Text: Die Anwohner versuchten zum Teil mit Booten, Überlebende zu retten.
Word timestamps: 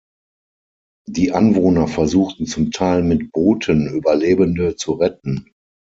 Die 1.07 1.31
Anwohner 1.31 1.87
versuchten 1.87 2.47
zum 2.47 2.71
Teil 2.71 3.03
mit 3.03 3.31
Booten, 3.31 3.85
Überlebende 3.85 4.75
zu 4.75 4.93
retten. 4.93 5.51